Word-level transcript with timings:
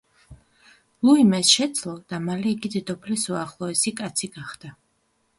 ლუიმ 1.09 1.33
ეს 1.39 1.51
შესძლო 1.57 1.93
და 2.13 2.19
მალე 2.23 2.49
იგი 2.53 2.71
დედოფლის 2.75 3.25
უახლოესი 3.33 3.93
კაცი 4.01 4.31
გახდა. 4.39 4.73